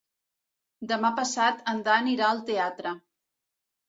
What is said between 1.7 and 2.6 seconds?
en Dan irà al